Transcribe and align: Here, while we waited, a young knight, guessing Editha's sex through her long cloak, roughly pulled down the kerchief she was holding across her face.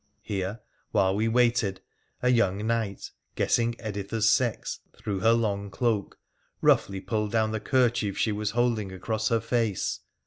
Here, 0.23 0.61
while 0.89 1.15
we 1.15 1.27
waited, 1.27 1.79
a 2.23 2.29
young 2.29 2.65
knight, 2.65 3.11
guessing 3.35 3.79
Editha's 3.79 4.27
sex 4.27 4.79
through 4.97 5.19
her 5.19 5.33
long 5.33 5.69
cloak, 5.69 6.17
roughly 6.59 6.99
pulled 6.99 7.31
down 7.31 7.51
the 7.51 7.59
kerchief 7.59 8.17
she 8.17 8.31
was 8.31 8.49
holding 8.57 8.91
across 8.91 9.29
her 9.29 9.39
face. 9.39 9.99